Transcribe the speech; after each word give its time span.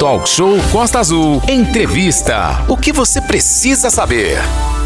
Talk 0.00 0.26
Show 0.26 0.56
Costa 0.72 0.98
Azul. 0.98 1.42
Entrevista. 1.46 2.64
O 2.66 2.74
que 2.74 2.90
você 2.90 3.20
precisa 3.20 3.90
saber? 3.90 4.38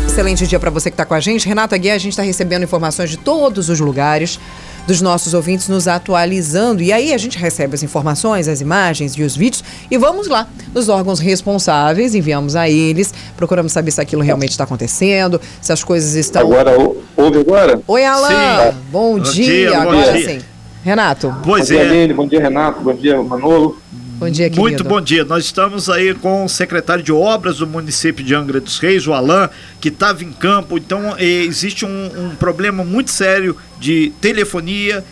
Excelente 0.09 0.45
dia 0.45 0.59
para 0.59 0.71
você 0.71 0.91
que 0.91 0.95
está 0.95 1.05
com 1.05 1.15
a 1.15 1.21
gente. 1.21 1.47
Renato 1.47 1.73
Aguiar, 1.73 1.95
a 1.95 1.99
gente 1.99 2.11
está 2.11 2.25
recebendo 2.25 2.65
informações 2.65 3.11
de 3.11 3.17
todos 3.17 3.69
os 3.69 3.79
lugares 3.79 4.41
dos 4.89 5.01
nossos 5.01 5.33
ouvintes 5.33 5.69
nos 5.69 5.87
atualizando. 5.87 6.83
E 6.83 6.93
aí 6.93 7.15
a 7.15 7.17
gente 7.17 7.39
recebe 7.39 7.77
as 7.77 7.85
informações, 7.85 8.49
as 8.49 8.61
imagens 8.61 9.13
e 9.13 9.23
os 9.23 9.37
vídeos 9.37 9.63
e 9.89 9.97
vamos 9.97 10.27
lá 10.27 10.49
nos 10.75 10.89
órgãos 10.89 11.21
responsáveis, 11.21 12.17
enviamos 12.17 12.57
a 12.57 12.69
eles, 12.69 13.15
procuramos 13.37 13.71
saber 13.71 13.93
se 13.93 14.01
aquilo 14.01 14.21
realmente 14.21 14.51
está 14.51 14.65
acontecendo, 14.65 15.41
se 15.61 15.73
as 15.73 15.85
coisas 15.85 16.17
estão. 16.17 16.43
Agora, 16.43 16.73
ouve 17.17 17.39
agora? 17.39 17.81
Oi, 17.87 18.05
Alan. 18.05 18.73
Sim. 18.73 18.79
Bom, 18.91 19.13
bom 19.13 19.21
dia. 19.21 19.45
dia. 19.45 19.81
Agora 19.81 19.97
bom 19.97 20.13
dia. 20.19 20.29
sim. 20.29 20.45
Renato. 20.83 21.33
Pois 21.45 21.69
bom 21.69 21.77
é. 21.77 21.79
dia, 21.79 21.89
Aline. 21.89 22.15
Bom 22.15 22.27
dia, 22.27 22.41
Renato. 22.41 22.81
Bom 22.81 22.95
dia, 22.95 23.23
Manolo. 23.23 23.84
Bom 24.17 24.31
dia, 24.31 24.49
querido. 24.49 24.61
Muito 24.61 24.85
bom 24.85 25.01
dia. 25.01 25.25
Nós 25.25 25.45
estamos 25.45 25.91
aí 25.91 26.15
com 26.15 26.45
o 26.45 26.49
secretário 26.49 27.03
de 27.03 27.11
obras 27.11 27.59
do 27.59 27.67
município 27.67 28.25
de 28.25 28.33
Angra 28.33 28.61
dos 28.61 28.79
Reis, 28.79 29.07
o 29.07 29.13
Alain, 29.13 29.49
que 29.81 29.89
estava 29.89 30.23
em 30.23 30.33
campo. 30.33 30.79
Então, 30.79 31.17
eh, 31.19 31.25
existe 31.25 31.85
um, 31.85 32.27
um 32.27 32.37
problema 32.37 32.85
muito 32.85 33.11
sério 33.11 33.57
de 33.79 34.13
telefonia 34.21 35.05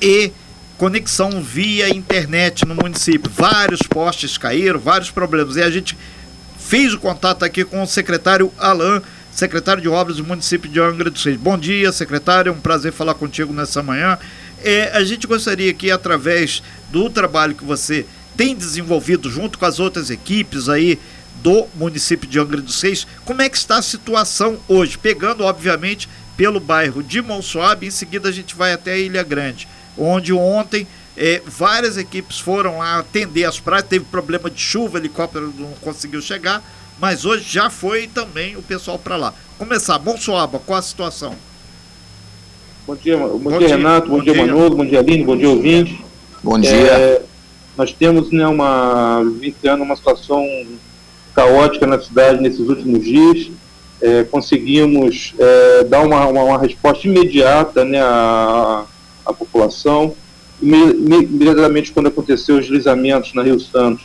e 0.00 0.32
conexão 0.78 1.42
via 1.42 1.88
internet 1.90 2.66
no 2.66 2.74
município. 2.74 3.30
Vários 3.30 3.82
postes 3.82 4.38
caíram, 4.38 4.80
vários 4.80 5.10
problemas. 5.10 5.56
E 5.56 5.62
a 5.62 5.70
gente 5.70 5.96
fez 6.58 6.94
o 6.94 6.98
contato 6.98 7.44
aqui 7.44 7.62
com 7.62 7.82
o 7.82 7.86
secretário 7.86 8.50
Alain, 8.58 9.02
secretário 9.32 9.82
de 9.82 9.88
obras 9.88 10.16
do 10.16 10.24
município 10.24 10.70
de 10.70 10.80
Angra 10.80 11.10
dos 11.10 11.22
Reis. 11.22 11.38
Bom 11.38 11.58
dia, 11.58 11.92
secretário. 11.92 12.50
É 12.50 12.52
um 12.52 12.60
prazer 12.60 12.92
falar 12.92 13.14
contigo 13.14 13.52
nessa 13.52 13.82
manhã. 13.82 14.18
É, 14.64 14.90
a 14.94 15.04
gente 15.04 15.26
gostaria 15.26 15.72
que, 15.74 15.90
através 15.90 16.62
do 16.90 17.10
trabalho 17.10 17.54
que 17.54 17.64
você 17.64 18.06
tem 18.36 18.54
desenvolvido 18.54 19.30
junto 19.30 19.58
com 19.58 19.64
as 19.64 19.80
outras 19.80 20.10
equipes 20.10 20.68
aí 20.68 20.98
do 21.42 21.66
município 21.74 22.28
de 22.28 22.38
Angra 22.38 22.60
dos 22.60 22.80
Reis, 22.80 23.06
como 23.24 23.42
é 23.42 23.48
que 23.48 23.56
está 23.56 23.78
a 23.78 23.82
situação 23.82 24.58
hoje? 24.68 24.98
Pegando, 24.98 25.44
obviamente, 25.44 26.08
pelo 26.36 26.60
bairro 26.60 27.02
de 27.02 27.22
Monsuabe, 27.22 27.86
em 27.86 27.90
seguida 27.90 28.28
a 28.28 28.32
gente 28.32 28.54
vai 28.54 28.72
até 28.72 28.92
a 28.92 28.98
Ilha 28.98 29.22
Grande, 29.22 29.68
onde 29.96 30.32
ontem 30.32 30.86
é, 31.16 31.40
várias 31.46 31.96
equipes 31.96 32.38
foram 32.38 32.78
lá 32.78 32.98
atender 32.98 33.44
as 33.44 33.58
praias, 33.58 33.86
teve 33.86 34.04
problema 34.06 34.50
de 34.50 34.60
chuva, 34.60 34.96
o 34.96 35.00
helicóptero 35.00 35.52
não 35.58 35.72
conseguiu 35.80 36.20
chegar, 36.20 36.62
mas 36.98 37.24
hoje 37.24 37.44
já 37.48 37.70
foi 37.70 38.06
também 38.06 38.56
o 38.56 38.62
pessoal 38.62 38.98
para 38.98 39.16
lá. 39.16 39.34
Começar, 39.58 39.98
Monsuaba, 39.98 40.58
qual 40.58 40.78
a 40.78 40.82
situação? 40.82 41.34
Bom 42.86 42.94
dia, 42.96 43.16
bom, 43.16 43.38
bom 43.38 43.50
dia, 43.50 43.66
dia, 43.66 43.76
Renato, 43.76 44.08
bom, 44.08 44.18
bom 44.18 44.22
dia, 44.22 44.32
dia, 44.32 44.46
Manolo, 44.46 44.76
bom 44.76 44.86
dia, 44.86 44.98
Aline, 45.00 45.24
bom 45.24 45.36
dia, 45.36 45.48
ouvinte. 45.48 46.04
Bom 46.42 46.58
dia. 46.58 46.70
É, 46.70 47.22
nós 47.76 47.92
temos 47.92 48.30
né, 48.30 48.46
uma, 48.46 49.22
vivenciando 49.22 49.82
uma 49.82 49.96
situação 49.96 50.44
caótica 51.34 51.86
na 51.86 52.00
cidade 52.00 52.40
nesses 52.40 52.60
últimos 52.60 53.04
dias. 53.04 53.50
É, 54.00 54.24
conseguimos 54.24 55.34
é, 55.38 55.84
dar 55.84 56.02
uma, 56.02 56.26
uma, 56.26 56.42
uma, 56.42 56.58
resposta 56.58 57.06
imediata 57.06 57.84
né, 57.84 58.00
à, 58.00 58.84
à 59.24 59.32
população. 59.32 60.14
Imediatamente, 60.60 61.92
quando 61.92 62.06
aconteceu 62.06 62.56
os 62.56 62.62
deslizamentos 62.62 63.34
na 63.34 63.42
Rio 63.42 63.60
Santos, 63.60 64.04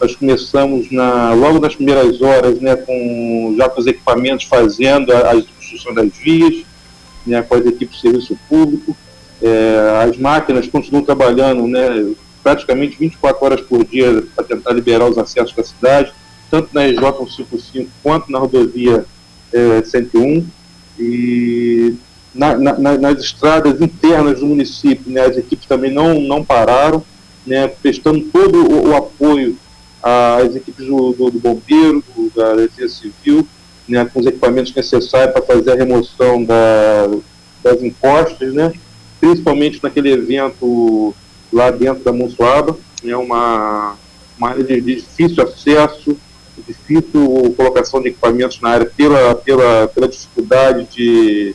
nós 0.00 0.16
começamos 0.16 0.90
na, 0.90 1.34
logo 1.34 1.60
nas 1.60 1.74
primeiras 1.74 2.22
horas 2.22 2.58
né, 2.58 2.74
com 2.74 3.54
já 3.56 3.68
com 3.68 3.80
os 3.80 3.86
equipamentos 3.86 4.46
fazendo 4.46 5.12
a, 5.12 5.32
substituição 5.34 5.92
das 5.92 6.10
vias, 6.16 6.64
né, 7.26 7.42
com 7.42 7.54
as 7.54 7.66
equipes 7.66 7.96
de 7.96 8.00
serviço 8.00 8.38
público. 8.48 8.96
É, 9.42 10.04
as 10.06 10.16
máquinas 10.16 10.66
continuam 10.68 11.04
trabalhando 11.04 11.66
né, 11.66 12.14
praticamente 12.42 12.96
24 12.98 13.44
horas 13.44 13.60
por 13.60 13.84
dia 13.84 14.22
para 14.34 14.44
tentar 14.44 14.72
liberar 14.72 15.06
os 15.06 15.18
acessos 15.18 15.54
da 15.54 15.64
cidade, 15.64 16.12
tanto 16.50 16.70
na 16.72 16.88
EJ 16.88 16.98
155 17.00 17.90
quanto 18.02 18.30
na 18.30 18.38
rodovia 18.38 19.04
é, 19.52 19.82
101. 19.82 20.46
E 20.98 21.94
na, 22.34 22.56
na, 22.56 22.98
nas 22.98 23.18
estradas 23.18 23.80
internas 23.80 24.40
do 24.40 24.46
município, 24.46 25.10
né, 25.10 25.22
as 25.22 25.36
equipes 25.36 25.66
também 25.66 25.92
não, 25.92 26.20
não 26.20 26.44
pararam, 26.44 27.02
né, 27.46 27.68
prestando 27.68 28.20
todo 28.32 28.58
o, 28.58 28.90
o 28.90 28.96
apoio 28.96 29.56
às 30.02 30.54
equipes 30.54 30.86
do, 30.86 31.12
do, 31.12 31.30
do 31.30 31.40
bombeiro, 31.40 32.02
do, 32.14 32.30
da 32.30 32.54
Defesa 32.54 32.94
Civil, 32.94 33.46
né, 33.88 34.04
com 34.04 34.20
os 34.20 34.26
equipamentos 34.26 34.74
necessários 34.74 35.32
para 35.32 35.42
fazer 35.42 35.72
a 35.72 35.76
remoção 35.76 36.44
da, 36.44 37.08
das 37.62 37.82
encostas, 37.82 38.52
né, 38.52 38.72
principalmente 39.18 39.80
naquele 39.82 40.12
evento 40.12 41.14
lá 41.52 41.70
dentro 41.70 42.02
da 42.04 42.12
Monsuaba. 42.12 42.76
É 43.04 43.16
uma, 43.16 43.96
uma 44.38 44.48
área 44.50 44.64
de, 44.64 44.80
difícil 44.80 45.42
acesso, 45.42 46.16
difícil 46.66 47.54
colocação 47.56 48.00
de 48.00 48.08
equipamentos 48.08 48.60
na 48.60 48.70
área 48.70 48.86
pela, 48.86 49.34
pela, 49.34 49.88
pela 49.88 50.08
dificuldade 50.08 50.86
de, 50.94 51.54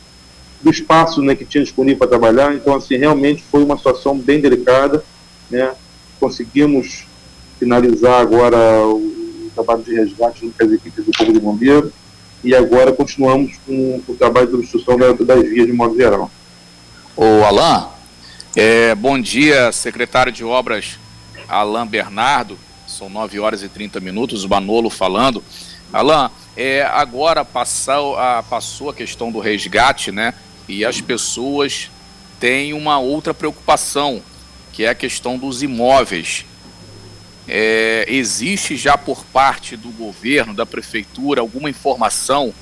do 0.62 0.70
espaço 0.70 1.22
né, 1.22 1.34
que 1.34 1.44
tinha 1.44 1.62
disponível 1.62 1.98
para 1.98 2.08
trabalhar. 2.08 2.54
Então, 2.54 2.74
assim, 2.74 2.96
realmente 2.96 3.42
foi 3.50 3.62
uma 3.62 3.76
situação 3.76 4.18
bem 4.18 4.40
delicada. 4.40 5.04
Né? 5.50 5.72
Conseguimos 6.18 7.04
finalizar 7.58 8.20
agora 8.20 8.56
o, 8.86 9.14
trabalho 9.54 9.82
de 9.82 9.94
resgate 9.94 10.52
com 10.58 10.64
as 10.64 10.70
equipes 10.70 11.04
do 11.04 11.12
Corpo 11.16 11.32
de 11.32 11.40
Bombeiro 11.40 11.90
e 12.44 12.54
agora 12.54 12.92
continuamos 12.92 13.58
com, 13.66 14.02
o 14.06 14.14
trabalho 14.14 14.46
de 14.46 14.84
das, 14.98 15.26
das 15.26 15.48
vias 15.48 15.66
de 15.66 15.72
modo 15.72 15.96
geral. 15.96 16.30
O 17.16 17.42
Alain, 17.42 17.86
é, 18.56 18.94
bom 18.94 19.20
dia, 19.20 19.70
secretário 19.70 20.32
de 20.32 20.42
Obras 20.42 20.98
Alain 21.46 21.86
Bernardo. 21.86 22.58
São 22.86 23.10
9 23.10 23.38
horas 23.38 23.62
e 23.62 23.68
30 23.68 24.00
minutos, 24.00 24.44
o 24.44 24.48
Manolo 24.48 24.88
falando. 24.88 25.44
Alain, 25.92 26.30
é, 26.56 26.82
agora 26.82 27.44
passou 27.44 28.16
a, 28.16 28.42
passou 28.42 28.88
a 28.88 28.94
questão 28.94 29.30
do 29.30 29.40
resgate, 29.40 30.10
né? 30.10 30.32
E 30.66 30.86
as 30.86 31.02
pessoas 31.02 31.90
têm 32.40 32.72
uma 32.72 32.98
outra 32.98 33.34
preocupação, 33.34 34.22
que 34.72 34.84
é 34.84 34.88
a 34.88 34.94
questão 34.94 35.36
dos 35.36 35.62
imóveis. 35.62 36.46
É, 37.46 38.06
existe 38.08 38.74
já 38.74 38.96
por 38.96 39.22
parte 39.26 39.76
do 39.76 39.90
governo, 39.90 40.54
da 40.54 40.64
prefeitura, 40.64 41.42
alguma 41.42 41.68
informação 41.68 42.54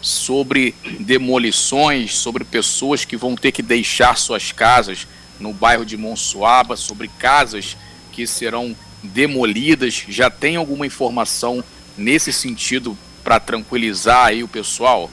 sobre 0.00 0.74
demolições, 0.98 2.16
sobre 2.16 2.42
pessoas 2.42 3.04
que 3.04 3.18
vão 3.18 3.36
ter 3.36 3.52
que 3.52 3.62
deixar 3.62 4.16
suas 4.16 4.50
casas 4.50 5.06
no 5.42 5.52
bairro 5.52 5.84
de 5.84 5.96
Monsuaba, 5.96 6.76
sobre 6.76 7.08
casas 7.18 7.76
que 8.12 8.26
serão 8.26 8.74
demolidas? 9.02 10.04
Já 10.08 10.30
tem 10.30 10.56
alguma 10.56 10.86
informação 10.86 11.62
nesse 11.98 12.32
sentido 12.32 12.96
para 13.22 13.38
tranquilizar 13.38 14.26
aí 14.26 14.42
o 14.42 14.48
pessoal? 14.48 15.10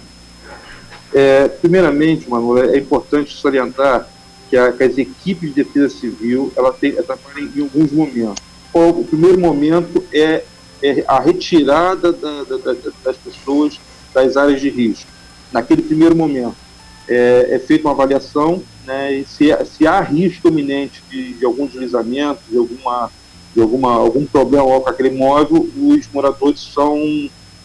É, 1.13 1.47
primeiramente, 1.47 2.29
Manuel, 2.29 2.71
é 2.71 2.77
importante 2.77 3.35
salientar 3.35 4.07
que, 4.49 4.55
a, 4.55 4.71
que, 4.71 4.83
as 4.83 4.97
equipes 4.97 5.53
de 5.53 5.63
defesa 5.63 5.89
civil 5.89 6.53
ela 6.55 6.71
tem, 6.71 6.91
trabalham 6.93 7.49
em 7.55 7.61
alguns 7.61 7.91
momentos 7.91 8.49
o 8.73 9.03
primeiro 9.03 9.39
momento 9.39 10.03
é, 10.13 10.43
é 10.81 11.03
a 11.07 11.19
retirada 11.19 12.13
da, 12.13 12.43
da, 12.43 12.57
da, 12.57 12.75
das 13.03 13.17
pessoas 13.17 13.79
das 14.13 14.37
áreas 14.37 14.61
de 14.61 14.69
risco. 14.69 15.09
Naquele 15.51 15.81
primeiro 15.81 16.15
momento, 16.15 16.55
é, 17.09 17.55
é 17.55 17.59
feita 17.59 17.87
uma 17.87 17.93
avaliação 17.93 18.61
né, 18.85 19.13
e 19.13 19.25
se, 19.25 19.49
se 19.65 19.85
há 19.85 19.99
risco 20.01 20.47
iminente 20.47 21.03
de, 21.09 21.33
de 21.33 21.45
algum 21.45 21.65
deslizamento, 21.65 22.41
de, 22.49 22.57
alguma, 22.57 23.11
de 23.53 23.61
alguma, 23.61 23.93
algum 23.93 24.25
problema 24.25 24.63
com 24.79 24.89
aquele 24.89 25.09
imóvel, 25.09 25.69
os 25.75 26.07
moradores 26.13 26.61
são, 26.61 26.97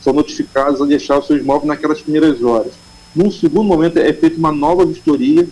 são 0.03 0.13
notificados 0.13 0.81
a 0.81 0.87
deixar 0.87 1.19
os 1.19 1.27
seus 1.27 1.41
imóveis 1.41 1.69
naquelas 1.69 2.01
primeiras 2.01 2.43
horas. 2.43 2.73
Num 3.15 3.31
segundo 3.31 3.69
momento, 3.69 3.99
é 3.99 4.13
feita 4.13 4.39
uma 4.39 4.51
nova 4.51 4.85
vistoria 4.85 5.47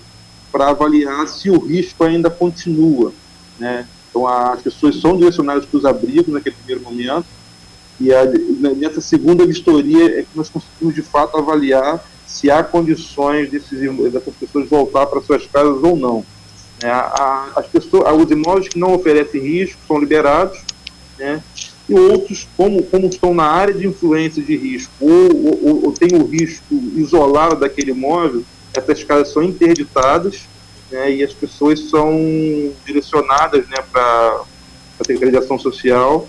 para 0.51 0.71
avaliar 0.71 1.29
se 1.29 1.49
o 1.49 1.59
risco 1.59 2.03
ainda 2.05 2.29
continua. 2.29 3.13
Né? 3.59 3.87
Então, 4.11 4.27
as 4.27 4.61
pessoas 4.61 5.01
são 5.01 5.17
direcionadas 5.17 5.65
para 5.65 5.79
os 5.79 5.85
abrigos 5.85 6.29
naquele 6.29 6.57
primeiro 6.57 6.83
momento, 6.83 7.27
e 8.01 8.13
a, 8.13 8.25
nessa 8.77 9.01
segunda 9.01 9.47
vistoria 9.47 10.21
é 10.21 10.23
que 10.23 10.29
nós 10.35 10.49
conseguimos, 10.49 10.95
de 10.95 11.03
fato, 11.03 11.37
avaliar 11.37 12.05
se 12.33 12.51
há 12.51 12.65
condições 12.65 13.51
desses, 13.51 13.79
dessas 14.11 14.35
pessoas 14.35 14.69
voltar 14.69 15.07
para 15.07 15.21
suas 15.21 15.47
casas 15.47 15.83
ou 15.83 15.95
não. 15.95 16.25
É, 16.83 16.89
a, 16.89 17.53
as 17.57 17.67
pessoas, 17.67 18.05
os 18.21 18.31
imóveis 18.31 18.69
que 18.69 18.79
não 18.79 18.95
oferecem 18.95 19.41
risco 19.41 19.79
são 19.87 19.99
liberados, 19.99 20.59
né, 21.19 21.43
e 21.89 21.95
outros, 21.95 22.49
como, 22.57 22.83
como 22.85 23.07
estão 23.07 23.35
na 23.35 23.45
área 23.45 23.75
de 23.75 23.87
influência 23.87 24.43
de 24.43 24.57
risco 24.57 24.93
ou, 24.99 25.47
ou, 25.47 25.85
ou 25.85 25.93
tem 25.93 26.19
o 26.19 26.25
risco 26.25 26.75
isolado 26.97 27.57
daquele 27.57 27.91
imóvel, 27.91 28.43
essas 28.73 29.05
casas 29.05 29.29
são 29.29 29.43
interditadas 29.43 30.49
né, 30.91 31.13
e 31.13 31.23
as 31.23 31.35
pessoas 31.35 31.81
são 31.91 32.19
direcionadas 32.87 33.69
né, 33.69 33.77
para 33.93 34.43
a 34.99 35.05
Secretaria 35.05 35.43
Social 35.43 36.27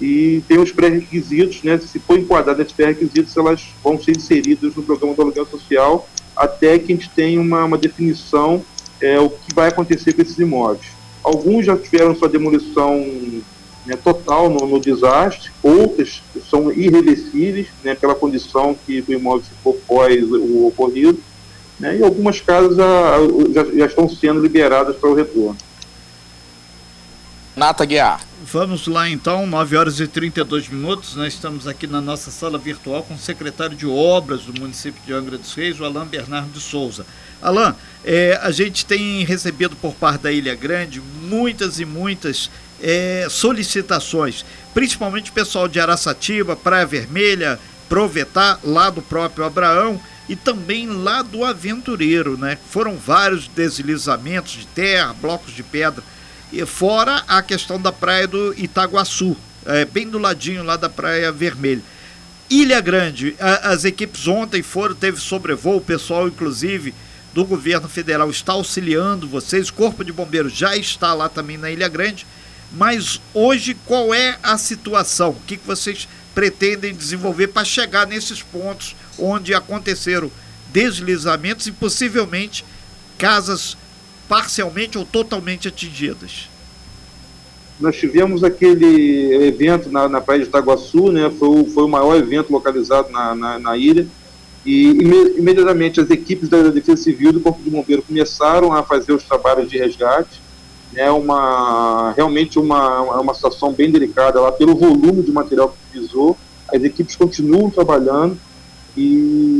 e 0.00 0.42
tem 0.46 0.58
os 0.58 0.72
pré-requisitos, 0.72 1.62
né, 1.62 1.78
se 1.78 1.98
for 1.98 2.18
enquadrado 2.18 2.58
nesses 2.58 2.74
pré-requisitos, 2.74 3.36
elas 3.36 3.66
vão 3.82 3.98
ser 3.98 4.16
inseridas 4.16 4.74
no 4.74 4.82
programa 4.82 5.14
do 5.14 5.22
aluguel 5.22 5.46
social 5.46 6.08
até 6.36 6.78
que 6.78 6.92
a 6.92 6.96
gente 6.96 7.08
tenha 7.10 7.40
uma, 7.40 7.64
uma 7.64 7.78
definição 7.78 8.62
é, 9.00 9.18
o 9.18 9.30
que 9.30 9.54
vai 9.54 9.68
acontecer 9.68 10.12
com 10.12 10.22
esses 10.22 10.38
imóveis. 10.38 10.86
Alguns 11.22 11.66
já 11.66 11.76
tiveram 11.76 12.14
sua 12.14 12.28
demolição 12.28 12.98
né, 13.86 13.96
total 14.02 14.50
no, 14.50 14.66
no, 14.66 14.80
desastre, 14.80 15.50
outras 15.62 16.22
são 16.48 16.72
irreversíveis, 16.72 17.68
né, 17.82 17.94
pela 17.94 18.14
condição 18.14 18.76
que 18.86 19.04
o 19.08 19.12
imóvel 19.12 19.44
ficou 19.44 19.74
pós 19.86 20.22
o 20.30 20.66
ocorrido, 20.66 21.18
né, 21.78 21.96
e 21.98 22.02
algumas 22.02 22.40
casas 22.40 22.76
já, 22.76 23.18
já, 23.52 23.64
já 23.64 23.86
estão 23.86 24.08
sendo 24.08 24.40
liberadas 24.40 24.96
para 24.96 25.10
o 25.10 25.14
retorno. 25.14 25.56
Nata 27.56 27.86
Guiar. 27.86 28.20
Vamos 28.52 28.86
lá 28.86 29.08
então, 29.08 29.46
9 29.46 29.76
horas 29.78 29.98
e 29.98 30.06
32 30.06 30.68
minutos. 30.68 31.16
Nós 31.16 31.32
estamos 31.32 31.66
aqui 31.66 31.86
na 31.86 32.02
nossa 32.02 32.30
sala 32.30 32.58
virtual 32.58 33.02
com 33.02 33.14
o 33.14 33.18
secretário 33.18 33.74
de 33.74 33.86
Obras 33.86 34.42
do 34.42 34.60
município 34.60 35.00
de 35.06 35.14
Angra 35.14 35.38
dos 35.38 35.54
Reis, 35.54 35.80
o 35.80 35.84
Alain 35.86 36.04
Bernardo 36.04 36.50
de 36.50 36.60
Souza. 36.60 37.06
Alain, 37.40 37.74
é, 38.04 38.38
a 38.42 38.50
gente 38.50 38.84
tem 38.84 39.24
recebido 39.24 39.74
por 39.74 39.94
parte 39.94 40.24
da 40.24 40.30
Ilha 40.30 40.54
Grande 40.54 41.00
muitas 41.00 41.80
e 41.80 41.86
muitas 41.86 42.50
é, 42.82 43.26
solicitações, 43.30 44.44
principalmente 44.74 45.32
pessoal 45.32 45.66
de 45.66 45.80
Araçatiba, 45.80 46.54
Praia 46.54 46.84
Vermelha, 46.84 47.58
Provetá, 47.88 48.58
lá 48.62 48.90
do 48.90 49.00
próprio 49.00 49.46
Abraão 49.46 49.98
e 50.28 50.36
também 50.36 50.88
lá 50.88 51.22
do 51.22 51.42
Aventureiro, 51.42 52.36
né? 52.36 52.58
Foram 52.68 52.98
vários 52.98 53.48
deslizamentos 53.48 54.52
de 54.52 54.66
terra, 54.66 55.14
blocos 55.14 55.54
de 55.54 55.62
pedra 55.62 56.04
e 56.52 56.64
fora 56.64 57.24
a 57.26 57.42
questão 57.42 57.80
da 57.80 57.92
praia 57.92 58.26
do 58.26 58.54
Itaguaçu, 58.56 59.36
é, 59.64 59.84
bem 59.84 60.08
do 60.08 60.18
ladinho 60.18 60.62
lá 60.62 60.76
da 60.76 60.88
Praia 60.88 61.32
Vermelha. 61.32 61.82
Ilha 62.48 62.80
Grande, 62.80 63.34
a, 63.40 63.70
as 63.70 63.84
equipes 63.84 64.28
ontem 64.28 64.62
foram, 64.62 64.94
teve 64.94 65.20
sobrevoo, 65.20 65.78
o 65.78 65.80
pessoal, 65.80 66.28
inclusive, 66.28 66.94
do 67.34 67.44
governo 67.44 67.88
federal 67.88 68.30
está 68.30 68.52
auxiliando 68.52 69.28
vocês, 69.28 69.70
Corpo 69.70 70.04
de 70.04 70.12
Bombeiros 70.12 70.52
já 70.52 70.76
está 70.76 71.12
lá 71.12 71.28
também 71.28 71.58
na 71.58 71.70
Ilha 71.70 71.88
Grande. 71.88 72.26
Mas 72.72 73.20
hoje, 73.32 73.76
qual 73.84 74.14
é 74.14 74.38
a 74.42 74.56
situação? 74.58 75.30
O 75.30 75.40
que, 75.46 75.56
que 75.56 75.66
vocês 75.66 76.08
pretendem 76.34 76.94
desenvolver 76.94 77.48
para 77.48 77.64
chegar 77.64 78.06
nesses 78.06 78.42
pontos 78.42 78.96
onde 79.18 79.54
aconteceram 79.54 80.30
deslizamentos 80.72 81.66
e 81.66 81.72
possivelmente 81.72 82.64
casas 83.16 83.76
parcialmente 84.28 84.98
ou 84.98 85.04
totalmente 85.04 85.68
atingidas? 85.68 86.48
Nós 87.78 87.96
tivemos 87.96 88.42
aquele 88.42 89.46
evento 89.46 89.90
na, 89.90 90.08
na 90.08 90.20
Praia 90.20 90.40
de 90.40 90.48
Itaguaçu, 90.48 91.12
né? 91.12 91.30
foi, 91.38 91.48
o, 91.48 91.66
foi 91.66 91.84
o 91.84 91.88
maior 91.88 92.16
evento 92.16 92.50
localizado 92.50 93.10
na, 93.10 93.34
na, 93.34 93.58
na 93.58 93.76
ilha, 93.76 94.06
e 94.64 94.88
imediatamente 95.38 96.00
as 96.00 96.10
equipes 96.10 96.48
da 96.48 96.62
Defesa 96.70 97.02
Civil 97.02 97.32
do 97.32 97.40
Corpo 97.40 97.62
de 97.62 97.70
Bombeiro 97.70 98.02
começaram 98.02 98.72
a 98.72 98.82
fazer 98.82 99.12
os 99.12 99.22
trabalhos 99.22 99.70
de 99.70 99.78
resgate, 99.78 100.40
é 100.94 101.10
uma 101.10 102.12
realmente 102.16 102.58
uma, 102.58 103.20
uma 103.20 103.34
situação 103.34 103.72
bem 103.72 103.90
delicada 103.90 104.40
lá 104.40 104.50
pelo 104.50 104.74
volume 104.74 105.22
de 105.22 105.30
material 105.30 105.68
que 105.68 105.98
utilizou. 105.98 106.36
As 106.72 106.82
equipes 106.82 107.14
continuam 107.14 107.70
trabalhando 107.70 108.38
e 108.96 109.55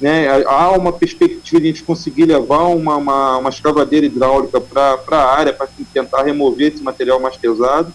né, 0.00 0.28
há 0.46 0.70
uma 0.72 0.92
perspectiva 0.92 1.60
de 1.60 1.68
a 1.68 1.72
gente 1.72 1.82
conseguir 1.82 2.24
levar 2.24 2.64
uma, 2.64 2.96
uma, 2.96 3.38
uma 3.38 3.50
escavadeira 3.50 4.06
hidráulica 4.06 4.60
para 4.60 4.98
a 5.10 5.36
área 5.36 5.52
para 5.52 5.68
tentar 5.92 6.22
remover 6.22 6.72
esse 6.72 6.82
material 6.82 7.18
mais 7.18 7.36
pesado, 7.36 7.92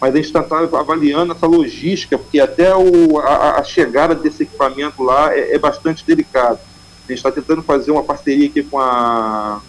mas 0.00 0.14
a 0.14 0.16
gente 0.16 0.26
está 0.26 0.40
avaliando 0.78 1.32
essa 1.32 1.46
logística, 1.46 2.18
porque 2.18 2.40
até 2.40 2.74
o, 2.74 3.18
a, 3.18 3.60
a 3.60 3.64
chegada 3.64 4.14
desse 4.14 4.44
equipamento 4.44 5.02
lá 5.02 5.34
é, 5.34 5.54
é 5.54 5.58
bastante 5.58 6.04
delicado. 6.04 6.58
A 7.04 7.08
gente 7.08 7.18
está 7.18 7.30
tentando 7.30 7.62
fazer 7.62 7.90
uma 7.90 8.02
parceria 8.02 8.46
aqui 8.46 8.62
com 8.62 8.78
a, 8.78 9.60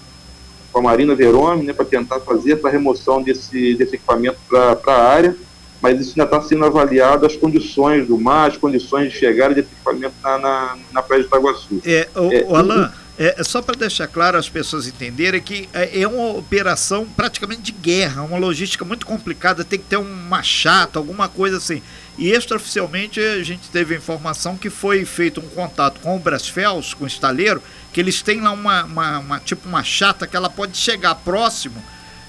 com 0.71 0.79
a 0.79 0.81
Marina 0.81 1.13
Verome, 1.13 1.63
né, 1.63 1.73
para 1.73 1.85
tentar 1.85 2.19
fazer 2.21 2.53
essa 2.53 2.69
remoção 2.69 3.21
desse, 3.21 3.75
desse 3.75 3.95
equipamento 3.95 4.39
para 4.47 4.79
a 4.87 5.07
área, 5.07 5.35
mas 5.83 5.99
isso 5.99 6.11
ainda 6.11 6.23
está 6.23 6.41
sendo 6.41 6.63
avaliado 6.63 7.25
as 7.25 7.35
condições 7.35 8.07
do 8.07 8.17
mar, 8.17 8.49
as 8.49 8.55
condições 8.55 9.11
de 9.11 9.19
chegada 9.19 9.53
desse 9.53 9.67
equipamento 9.67 10.15
na, 10.23 10.37
na, 10.37 10.77
na 10.93 11.01
praia 11.01 11.23
de 11.23 11.27
Itaguaçu. 11.27 11.81
É, 11.85 12.07
o, 12.15 12.31
é, 12.31 12.45
o 12.47 12.55
Alain, 12.55 12.89
é, 13.19 13.35
é, 13.37 13.43
só 13.43 13.61
para 13.61 13.75
deixar 13.75 14.07
claro 14.07 14.37
as 14.37 14.47
pessoas 14.47 14.87
entenderem 14.87 15.41
que 15.41 15.67
é, 15.73 15.99
é 16.03 16.07
uma 16.07 16.37
operação 16.37 17.05
praticamente 17.05 17.63
de 17.63 17.73
guerra, 17.73 18.23
uma 18.23 18.37
logística 18.37 18.85
muito 18.85 19.05
complicada, 19.05 19.65
tem 19.65 19.77
que 19.77 19.83
ter 19.83 19.97
uma 19.97 20.41
chata, 20.41 20.99
alguma 20.99 21.27
coisa 21.27 21.57
assim. 21.57 21.81
E 22.17 22.31
extraoficialmente 22.31 23.19
a 23.19 23.43
gente 23.43 23.69
teve 23.69 23.93
a 23.93 23.97
informação 23.97 24.55
que 24.55 24.69
foi 24.69 25.03
feito 25.03 25.41
um 25.41 25.49
contato 25.49 25.99
com 25.99 26.15
o 26.15 26.19
Brasfels, 26.19 26.93
com 26.93 27.03
o 27.03 27.07
estaleiro, 27.07 27.61
que 27.91 27.99
eles 27.99 28.21
têm 28.21 28.39
lá 28.39 28.51
uma, 28.51 28.85
uma, 28.85 29.19
uma 29.19 29.39
tipo 29.41 29.67
uma 29.67 29.83
chata 29.83 30.25
que 30.25 30.37
ela 30.37 30.49
pode 30.49 30.77
chegar 30.77 31.13
próximo 31.15 31.83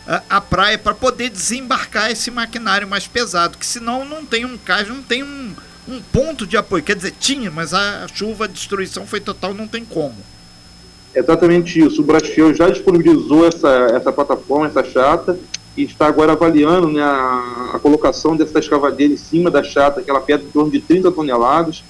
à 0.06 0.40
praia 0.40 0.78
para 0.78 0.94
poder 0.94 1.30
desembarcar 1.30 2.10
esse 2.10 2.30
maquinário 2.30 2.86
mais 2.86 3.06
pesado, 3.06 3.56
que 3.58 3.66
senão 3.66 4.04
não 4.04 4.24
tem 4.24 4.44
um 4.44 4.58
cais, 4.58 4.88
não 4.88 5.02
tem 5.02 5.22
um, 5.22 5.52
um 5.88 6.00
ponto 6.12 6.46
de 6.46 6.56
apoio. 6.56 6.82
Quer 6.82 6.96
dizer, 6.96 7.14
tinha, 7.18 7.50
mas 7.50 7.72
a 7.72 8.06
chuva, 8.12 8.44
a 8.44 8.48
destruição 8.48 9.06
foi 9.06 9.20
total, 9.20 9.54
não 9.54 9.66
tem 9.66 9.84
como. 9.84 10.16
Exatamente 11.14 11.78
isso. 11.78 12.02
O 12.02 12.04
Brasfel 12.04 12.52
já 12.54 12.68
disponibilizou 12.68 13.46
essa, 13.46 13.68
essa 13.94 14.12
plataforma, 14.12 14.66
essa 14.66 14.84
chata, 14.84 15.38
e 15.76 15.84
está 15.84 16.06
agora 16.06 16.32
avaliando 16.32 16.88
né, 16.88 17.02
a, 17.02 17.70
a, 17.74 17.78
colocação 17.78 18.36
dessa 18.36 18.58
escavadeira 18.58 19.14
em 19.14 19.16
cima 19.16 19.50
da 19.50 19.62
chata, 19.62 20.02
que 20.02 20.10
ela 20.10 20.20
pesa 20.20 20.42
em 20.42 20.50
torno 20.50 20.70
de 20.70 20.80
30 20.80 21.10
toneladas. 21.12 21.84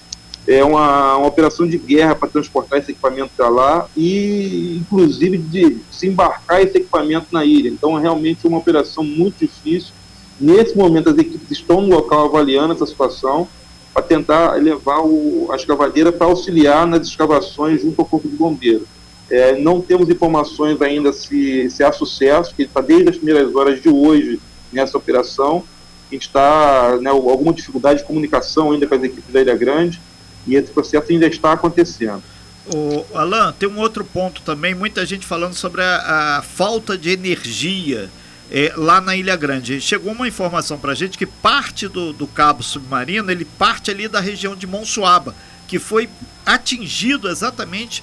É 0.46 0.62
uma, 0.62 1.16
uma 1.16 1.26
operação 1.26 1.66
de 1.66 1.78
guerra 1.78 2.14
para 2.14 2.28
transportar 2.28 2.78
esse 2.78 2.90
equipamento 2.90 3.30
para 3.34 3.48
lá 3.48 3.88
e, 3.96 4.76
inclusive, 4.78 5.38
de 5.38 5.78
se 5.90 6.06
embarcar 6.06 6.62
esse 6.62 6.76
equipamento 6.76 7.28
na 7.32 7.44
ilha. 7.44 7.68
Então, 7.68 7.98
é 7.98 8.02
realmente 8.02 8.46
uma 8.46 8.58
operação 8.58 9.02
muito 9.02 9.38
difícil. 9.38 9.92
Nesse 10.38 10.76
momento, 10.76 11.08
as 11.08 11.16
equipes 11.16 11.50
estão 11.50 11.80
no 11.80 11.88
local 11.88 12.26
avaliando 12.26 12.74
essa 12.74 12.84
situação 12.84 13.48
para 13.94 14.02
tentar 14.02 14.54
levar 14.54 15.00
o, 15.00 15.48
a 15.50 15.56
escavadeira 15.56 16.12
para 16.12 16.26
auxiliar 16.26 16.86
nas 16.86 17.06
escavações 17.06 17.80
junto 17.80 17.98
ao 18.00 18.06
Corpo 18.06 18.28
de 18.28 18.36
Bombeiro. 18.36 18.86
É, 19.30 19.56
não 19.56 19.80
temos 19.80 20.10
informações 20.10 20.82
ainda 20.82 21.12
se, 21.12 21.70
se 21.70 21.82
há 21.82 21.90
sucesso, 21.90 22.54
que 22.54 22.64
está 22.64 22.82
desde 22.82 23.08
as 23.08 23.16
primeiras 23.16 23.54
horas 23.54 23.80
de 23.80 23.88
hoje 23.88 24.38
nessa 24.70 24.98
operação. 24.98 25.62
A 26.10 26.14
gente 26.14 26.26
está 26.26 26.98
né, 27.00 27.08
alguma 27.08 27.52
dificuldade 27.52 28.00
de 28.00 28.06
comunicação 28.06 28.72
ainda 28.72 28.86
com 28.86 28.94
as 28.94 29.02
equipes 29.02 29.32
da 29.32 29.40
Ilha 29.40 29.56
Grande 29.56 30.00
e 30.46 30.54
esse 30.54 30.70
processo 30.70 31.10
ainda 31.10 31.26
está 31.26 31.52
acontecendo. 31.52 32.22
O 32.66 33.04
Alan, 33.14 33.52
tem 33.52 33.68
um 33.68 33.78
outro 33.78 34.04
ponto 34.04 34.40
também, 34.42 34.74
muita 34.74 35.04
gente 35.04 35.26
falando 35.26 35.54
sobre 35.54 35.82
a, 35.82 36.38
a 36.38 36.42
falta 36.42 36.96
de 36.96 37.10
energia 37.10 38.08
é, 38.50 38.72
lá 38.76 39.00
na 39.00 39.14
Ilha 39.14 39.36
Grande. 39.36 39.80
Chegou 39.80 40.12
uma 40.12 40.26
informação 40.26 40.78
para 40.78 40.92
a 40.92 40.94
gente 40.94 41.18
que 41.18 41.26
parte 41.26 41.88
do, 41.88 42.12
do 42.12 42.26
cabo 42.26 42.62
submarino, 42.62 43.30
ele 43.30 43.44
parte 43.44 43.90
ali 43.90 44.08
da 44.08 44.20
região 44.20 44.56
de 44.56 44.66
Monsuaba, 44.66 45.34
que 45.68 45.78
foi 45.78 46.08
atingido 46.46 47.28
exatamente 47.28 48.02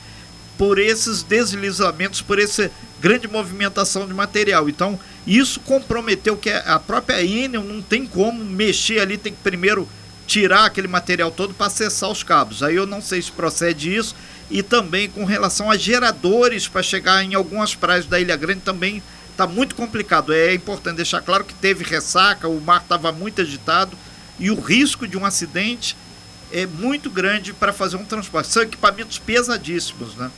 por 0.58 0.78
esses 0.78 1.24
deslizamentos, 1.24 2.22
por 2.22 2.38
essa 2.38 2.70
grande 3.00 3.28
movimentação 3.28 4.06
de 4.06 4.14
material. 4.14 4.70
Então, 4.70 5.00
isso 5.26 5.60
comprometeu 5.62 6.38
que 6.38 6.52
a 6.52 6.78
própria 6.78 7.24
Enel 7.24 7.64
não 7.64 7.82
tem 7.82 8.06
como 8.06 8.44
mexer 8.44 9.00
ali, 9.00 9.18
tem 9.18 9.34
que 9.34 9.40
primeiro 9.42 9.88
tirar 10.28 10.66
aquele 10.66 10.88
material 10.88 11.32
todo 11.32 11.54
para 11.54 11.68
acessar 11.68 12.10
os 12.10 12.24
cabos. 12.24 12.64
Aí 12.64 12.76
eu 12.76 12.86
não 12.86 13.02
sei 13.02 13.22
se 13.22 13.32
procede 13.32 13.96
isso. 13.96 14.16
E 14.50 14.62
também 14.62 15.10
com 15.10 15.24
relação 15.24 15.72
a 15.72 15.78
geradores 15.78 16.68
para 16.68 16.84
chegar 16.84 17.24
em 17.24 17.34
algumas 17.34 17.74
praias 17.74 18.06
da 18.06 18.20
Ilha 18.20 18.36
Grande 18.36 18.62
também 18.62 19.02
está 19.32 19.48
muito 19.48 19.76
complicado. 19.76 20.34
É 20.34 20.54
importante 20.54 20.98
deixar 20.98 21.22
claro 21.22 21.44
que 21.44 21.54
teve 21.54 21.84
ressaca, 21.84 22.48
o 22.48 22.60
mar 22.60 22.82
estava 22.82 23.12
muito 23.12 23.42
agitado 23.42 23.98
e 24.38 24.52
o 24.52 24.60
risco 24.60 25.08
de 25.08 25.18
um 25.18 25.26
acidente 25.26 25.96
é 26.52 26.66
muito 26.66 27.10
grande 27.10 27.54
para 27.54 27.72
fazer 27.72 27.96
um 27.96 28.04
transporte. 28.04 28.50
São 28.50 28.64
equipamentos 28.64 29.18
pesadíssimos, 29.18 30.16
né? 30.16 30.30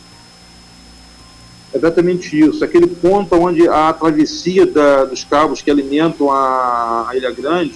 Exatamente 1.73 2.39
isso. 2.39 2.63
Aquele 2.63 2.87
ponto 2.87 3.35
onde 3.35 3.67
a 3.67 3.91
travessia 3.93 4.65
da, 4.65 5.05
dos 5.05 5.23
cabos 5.23 5.61
que 5.61 5.71
alimentam 5.71 6.31
a, 6.31 7.09
a, 7.09 7.15
Ilha 7.15 7.31
Grande 7.31 7.73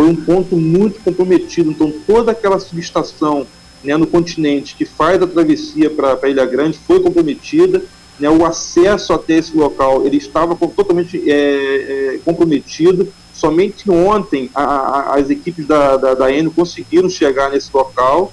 foi 0.00 0.08
um 0.08 0.16
ponto 0.16 0.56
muito 0.56 0.98
comprometido. 1.02 1.70
Então, 1.70 1.92
toda 2.06 2.32
aquela 2.32 2.58
subestação 2.58 3.46
né, 3.84 3.94
no 3.98 4.06
continente 4.06 4.74
que 4.74 4.86
faz 4.86 5.22
a 5.22 5.26
travessia 5.26 5.90
para 5.90 6.18
a 6.22 6.28
Ilha 6.28 6.46
Grande 6.46 6.78
foi 6.86 7.00
comprometida. 7.00 7.82
Né, 8.18 8.30
o 8.30 8.46
acesso 8.46 9.12
até 9.12 9.34
esse 9.34 9.54
local 9.54 10.06
ele 10.06 10.16
estava 10.16 10.56
totalmente 10.56 11.22
é, 11.30 12.14
é, 12.14 12.18
comprometido. 12.24 13.12
Somente 13.34 13.90
ontem 13.90 14.50
a, 14.54 14.64
a, 14.64 15.14
as 15.16 15.28
equipes 15.28 15.66
da, 15.66 15.98
da, 15.98 16.14
da 16.14 16.26
conseguiram 16.56 17.10
chegar 17.10 17.50
nesse 17.50 17.68
local 17.74 18.32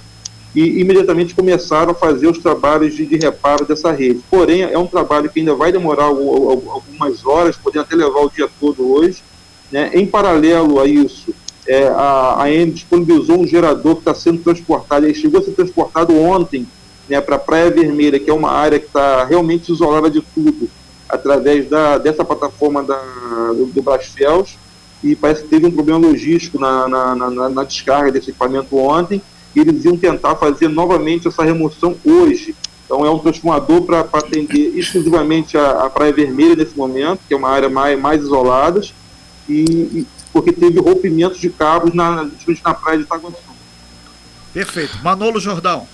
e 0.54 0.80
imediatamente 0.80 1.34
começaram 1.34 1.92
a 1.92 1.94
fazer 1.94 2.28
os 2.28 2.38
trabalhos 2.38 2.94
de, 2.94 3.04
de, 3.04 3.16
reparo 3.16 3.66
dessa 3.66 3.92
rede. 3.92 4.22
Porém, 4.30 4.62
é 4.62 4.78
um 4.78 4.86
trabalho 4.86 5.28
que 5.28 5.40
ainda 5.40 5.54
vai 5.54 5.70
demorar 5.70 6.04
algumas 6.04 7.26
horas, 7.26 7.58
podendo 7.58 7.82
até 7.82 7.94
levar 7.94 8.20
o 8.20 8.30
dia 8.30 8.48
todo 8.58 8.90
hoje. 8.90 9.22
Né? 9.70 9.90
Em 9.92 10.06
paralelo 10.06 10.80
a 10.80 10.86
isso, 10.86 11.34
é, 11.68 11.86
a, 11.88 12.42
a 12.42 12.50
EM 12.50 12.70
disponibilizou 12.70 13.38
um 13.38 13.46
gerador 13.46 13.96
que 13.96 14.00
está 14.00 14.14
sendo 14.14 14.42
transportado, 14.42 15.04
ele 15.04 15.14
chegou 15.14 15.38
a 15.38 15.44
ser 15.44 15.50
transportado 15.50 16.18
ontem 16.18 16.66
né, 17.06 17.20
para 17.20 17.36
a 17.36 17.38
Praia 17.38 17.70
Vermelha, 17.70 18.18
que 18.18 18.30
é 18.30 18.32
uma 18.32 18.50
área 18.50 18.78
que 18.78 18.86
está 18.86 19.24
realmente 19.24 19.70
isolada 19.70 20.10
de 20.10 20.22
tudo, 20.34 20.68
através 21.06 21.68
da, 21.68 21.98
dessa 21.98 22.24
plataforma 22.24 22.82
da, 22.82 22.98
do, 23.52 23.66
do 23.66 23.82
Brasfels, 23.82 24.56
e 25.04 25.14
parece 25.14 25.42
que 25.42 25.48
teve 25.48 25.66
um 25.66 25.70
problema 25.70 25.98
logístico 25.98 26.58
na, 26.58 26.88
na, 26.88 27.14
na, 27.14 27.48
na 27.50 27.64
descarga 27.64 28.10
desse 28.10 28.30
equipamento 28.30 28.74
ontem, 28.76 29.20
e 29.54 29.60
eles 29.60 29.84
iam 29.84 29.96
tentar 29.96 30.36
fazer 30.36 30.68
novamente 30.68 31.28
essa 31.28 31.44
remoção 31.44 31.96
hoje. 32.04 32.54
Então 32.86 33.04
é 33.04 33.10
um 33.10 33.18
transformador 33.18 33.82
para 33.82 34.00
atender 34.00 34.72
exclusivamente 34.74 35.58
a, 35.58 35.84
a, 35.84 35.90
Praia 35.90 36.12
Vermelha 36.12 36.56
nesse 36.56 36.76
momento, 36.76 37.20
que 37.28 37.34
é 37.34 37.36
uma 37.36 37.50
área 37.50 37.68
mais, 37.68 38.00
mais 38.00 38.22
isolada, 38.22 38.80
e, 39.46 40.06
porque 40.32 40.52
teve 40.52 40.80
rompimentos 40.80 41.40
de 41.40 41.50
cabos 41.50 41.94
na, 41.94 42.28
na 42.64 42.74
praia 42.74 42.98
de 42.98 43.04
Itaguaçu. 43.04 43.36
Perfeito. 44.52 44.98
Manolo 45.02 45.38
Jordão. 45.38 45.86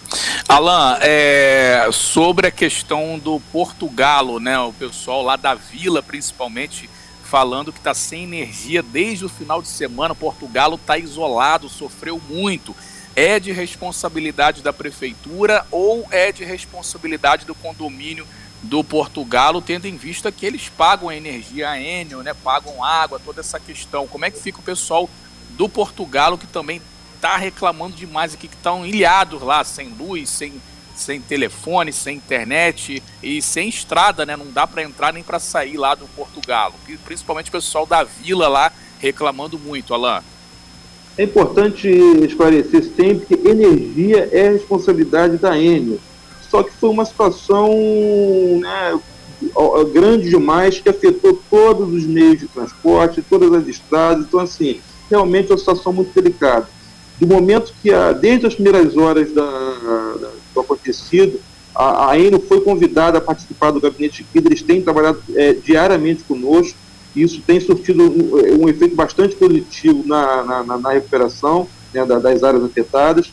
Alan, 0.48 0.98
é, 1.00 1.88
sobre 1.92 2.46
a 2.46 2.50
questão 2.50 3.18
do 3.18 3.40
Portugalo, 3.52 4.38
né? 4.38 4.58
O 4.58 4.72
pessoal 4.72 5.22
lá 5.22 5.36
da 5.36 5.54
vila, 5.54 6.02
principalmente, 6.02 6.88
falando 7.24 7.72
que 7.72 7.78
está 7.78 7.92
sem 7.94 8.24
energia 8.24 8.82
desde 8.82 9.24
o 9.24 9.28
final 9.28 9.60
de 9.60 9.68
semana. 9.68 10.14
Portugalo 10.14 10.76
está 10.76 10.96
isolado, 10.96 11.68
sofreu 11.68 12.20
muito. 12.28 12.74
É 13.16 13.40
de 13.40 13.52
responsabilidade 13.52 14.62
da 14.62 14.72
prefeitura 14.72 15.66
ou 15.70 16.06
é 16.10 16.32
de 16.32 16.44
responsabilidade 16.44 17.44
do 17.44 17.54
condomínio 17.54 18.26
do 18.64 18.83
Portugalo, 18.83 19.61
tendo 19.61 19.87
em 19.87 19.97
vista 19.97 20.33
que 20.33 20.44
eles 20.47 20.68
pagam 20.68 21.09
a 21.09 21.16
energia 21.16 21.71
a 21.71 21.80
Enel, 21.80 22.23
né? 22.23 22.35
Pagam 22.35 22.83
água, 22.83 23.21
toda 23.23 23.40
essa 23.40 23.61
questão. 23.61 24.06
Como 24.06 24.25
é 24.25 24.30
que 24.30 24.40
fica 24.40 24.59
o 24.59 24.62
pessoal 24.62 25.09
do 25.50 25.68
Portugalo 25.68 26.38
que 26.38 26.47
também 26.47 26.80
está 27.14 27.37
reclamando 27.37 27.97
demais 27.97 28.35
aqui, 28.35 28.49
que 28.49 28.54
estão 28.54 28.85
ilhados 28.85 29.40
lá, 29.42 29.64
sem 29.64 29.88
luz, 29.88 30.28
sem, 30.28 30.52
sem 30.94 31.21
telefone, 31.21 31.92
sem 31.92 32.16
internet 32.16 33.02
e 33.23 33.40
sem 33.40 33.68
estrada, 33.68 34.26
né? 34.26 34.37
Não 34.37 34.50
dá 34.50 34.66
para 34.66 34.83
entrar 34.83 35.12
nem 35.12 35.23
para 35.23 35.38
sair 35.38 35.76
lá 35.76 35.94
do 35.94 36.06
Portugal. 36.09 36.75
Principalmente 37.04 37.49
o 37.49 37.52
pessoal 37.52 37.87
da 37.87 38.02
vila 38.02 38.49
lá 38.49 38.73
reclamando 38.99 39.59
muito, 39.59 39.94
Alain. 39.94 40.23
É 41.16 41.23
importante 41.23 41.88
esclarecer 41.88 42.83
sempre 42.97 43.26
que 43.26 43.49
energia 43.49 44.28
é 44.33 44.50
responsabilidade 44.50 45.37
da 45.37 45.56
Enel. 45.56 45.99
Só 46.54 46.62
que 46.62 46.70
foi 46.70 46.88
uma 46.88 47.04
situação 47.04 47.68
né, 48.61 49.00
grande 49.92 50.30
demais 50.30 50.78
que 50.78 50.88
afetou 50.88 51.42
todos 51.50 51.92
os 51.92 52.06
meios 52.06 52.38
de 52.38 52.46
transporte, 52.46 53.20
todas 53.28 53.52
as 53.52 53.66
estradas. 53.66 54.25
Então, 54.25 54.38
assim, 54.38 54.80
realmente 55.11 55.50
é 55.50 55.52
uma 55.52 55.58
situação 55.58 55.92
muito 55.92 56.14
delicada 56.14 56.68
do 57.18 57.26
momento 57.26 57.75
que, 57.82 57.92
a, 57.92 58.12
desde 58.12 58.46
as 58.46 58.54
primeiras 58.54 58.96
horas 58.96 59.32
da, 59.32 59.42
da, 59.44 60.30
do 60.54 60.61
acontecido, 60.61 61.40
a, 61.75 62.11
a 62.11 62.20
Eno 62.20 62.38
foi 62.38 62.61
convidada 62.61 63.18
a 63.18 63.20
participar 63.20 63.73
do 63.73 63.80
gabinete 63.80 64.25
de 64.32 64.38
eles 64.38 64.62
têm 64.62 64.80
trabalhado 64.80 65.20
é, 65.34 65.54
diariamente 65.54 66.23
conosco, 66.23 66.78
e 67.16 67.23
isso 67.23 67.42
tem 67.44 67.58
surtido 67.58 68.04
um, 68.04 68.62
um 68.62 68.68
efeito 68.68 68.94
bastante 68.94 69.34
positivo 69.34 70.04
na, 70.06 70.62
na, 70.62 70.78
na 70.78 70.92
recuperação 70.92 71.66
né, 71.92 72.06
da, 72.06 72.20
das 72.20 72.44
áreas 72.44 72.62
afetadas. 72.62 73.32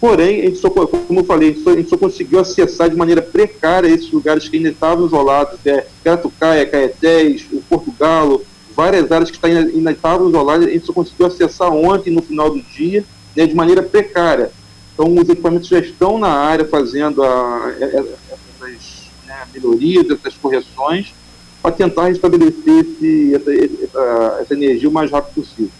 Porém, 0.00 0.40
a 0.40 0.44
gente 0.46 0.56
só, 0.56 0.70
como 0.70 1.20
eu 1.20 1.24
falei, 1.24 1.50
a 1.50 1.52
gente, 1.52 1.62
só, 1.62 1.70
a 1.70 1.76
gente 1.76 1.90
só 1.90 1.96
conseguiu 1.98 2.40
acessar 2.40 2.88
de 2.88 2.96
maneira 2.96 3.20
precária 3.20 3.86
esses 3.86 4.10
lugares 4.10 4.48
que 4.48 4.56
ainda 4.56 4.70
estavam 4.70 5.06
isolados, 5.06 5.58
é, 5.66 5.86
Catucaia, 6.02 6.64
Caetés, 6.64 7.44
o 7.52 7.60
Portugalo, 7.60 8.42
várias 8.74 9.12
áreas 9.12 9.30
que 9.30 9.38
ainda 9.44 9.92
estavam 9.92 10.30
isoladas, 10.30 10.66
a 10.66 10.70
gente 10.70 10.86
só 10.86 10.92
conseguiu 10.94 11.26
acessar 11.26 11.70
ontem, 11.70 12.10
no 12.10 12.22
final 12.22 12.50
do 12.50 12.62
dia, 12.62 13.04
né, 13.36 13.46
de 13.46 13.54
maneira 13.54 13.82
precária. 13.82 14.50
Então, 14.94 15.14
os 15.14 15.28
equipamentos 15.28 15.68
já 15.68 15.78
estão 15.78 16.18
na 16.18 16.30
área 16.30 16.64
fazendo 16.64 17.22
a, 17.22 17.74
essas 17.78 19.10
né, 19.26 19.46
melhorias, 19.52 20.10
essas 20.10 20.34
correções, 20.34 21.12
para 21.60 21.72
tentar 21.72 22.06
restabelecer 22.06 22.86
esse, 22.86 23.34
essa, 23.34 24.38
essa, 24.40 24.54
energia 24.54 24.88
o 24.88 24.92
mais 24.92 25.10
rápido 25.10 25.34
possível. 25.34 25.70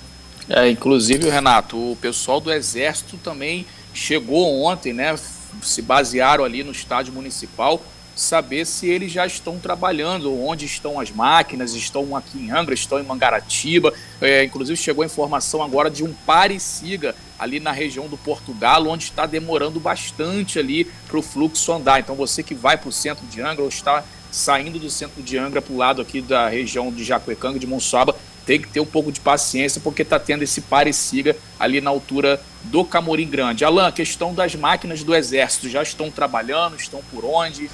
É, 0.47 0.69
inclusive, 0.69 1.29
Renato, 1.31 1.77
o 1.79 1.97
pessoal 1.97 2.39
do 2.39 2.53
Exército 2.53 3.17
também 3.17 3.65
chegou 3.93 4.63
ontem, 4.63 4.93
né? 4.93 5.17
Se 5.63 5.83
basearam 5.83 6.45
ali 6.45 6.63
no 6.63 6.73
estádio 6.73 7.13
municipal 7.13 7.81
saber 8.21 8.67
se 8.67 8.87
eles 8.87 9.11
já 9.11 9.27
estão 9.27 9.59
trabalhando, 9.59 10.39
onde 10.45 10.67
estão 10.67 11.01
as 11.01 11.11
máquinas, 11.11 11.75
estão 11.75 12.15
aqui 12.15 12.39
em 12.39 12.51
Angra, 12.51 12.75
estão 12.75 13.01
em 13.01 13.03
Mangaratiba. 13.03 13.93
É, 14.21 14.45
inclusive 14.45 14.77
chegou 14.77 15.03
a 15.03 15.07
informação 15.07 15.63
agora 15.63 15.91
de 15.91 16.05
um 16.05 16.13
pare-siga 16.13 17.15
ali 17.39 17.59
na 17.59 17.73
região 17.73 18.09
do 18.09 18.19
Portugal, 18.19 18.87
onde 18.87 19.05
está 19.05 19.25
demorando 19.25 19.81
bastante 19.81 20.59
ali 20.59 20.85
para 21.09 21.19
o 21.19 21.23
fluxo 21.23 21.73
andar. 21.73 22.01
Então 22.01 22.15
você 22.15 22.43
que 22.43 22.55
vai 22.55 22.77
para 22.77 22.89
o 22.89 22.93
centro 22.93 23.27
de 23.27 23.41
Angra 23.41 23.63
ou 23.63 23.69
está 23.69 24.05
saindo 24.31 24.79
do 24.79 24.91
centro 24.91 25.23
de 25.23 25.39
Angra 25.39 25.61
para 25.61 25.73
o 25.73 25.77
lado 25.77 26.03
aqui 26.03 26.21
da 26.21 26.49
região 26.49 26.93
de 26.93 27.03
Jacuecanga, 27.03 27.59
de 27.59 27.67
Monsuaba, 27.67 28.15
tem 28.47 28.61
que 28.61 28.69
ter 28.69 28.81
um 28.81 28.87
pouco 28.87 29.13
de 29.13 29.21
paciência, 29.21 29.81
porque 29.83 30.03
está 30.03 30.19
tendo 30.19 30.43
esse 30.43 30.61
pare-siga 30.63 31.37
ali 31.59 31.81
na 31.81 31.91
altura 31.91 32.41
do 32.65 32.85
Camorim 32.85 33.29
Grande. 33.29 33.65
Alan, 33.65 33.91
questão 33.93 34.35
das 34.35 34.55
máquinas 34.55 35.03
do 35.03 35.15
Exército, 35.15 35.69
já 35.69 35.83
estão 35.83 36.11
trabalhando, 36.11 36.77
estão 36.77 37.01
por 37.13 37.25
onde? 37.25 37.71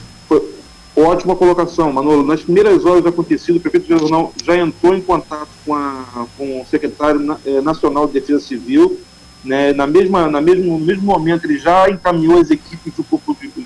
Ótima 0.96 1.36
colocação, 1.36 1.92
Manolo. 1.92 2.24
Nas 2.24 2.40
primeiras 2.40 2.84
horas 2.86 3.02
do 3.02 3.10
acontecido, 3.10 3.56
o 3.56 3.60
prefeito 3.60 3.92
regional 3.92 4.32
já 4.42 4.56
entrou 4.56 4.94
em 4.96 5.00
contato 5.02 5.50
com, 5.64 5.74
a, 5.74 6.26
com 6.38 6.62
o 6.62 6.66
secretário 6.66 7.36
eh, 7.44 7.60
nacional 7.60 8.06
de 8.06 8.14
Defesa 8.14 8.40
Civil. 8.40 8.98
Né, 9.44 9.74
na 9.74 9.86
mesma, 9.86 10.26
na 10.26 10.40
mesmo, 10.40 10.78
no 10.78 10.84
mesmo 10.84 11.04
momento, 11.04 11.44
ele 11.44 11.58
já 11.58 11.88
encaminhou 11.90 12.40
as 12.40 12.50
equipes 12.50 12.94
do, 12.94 13.04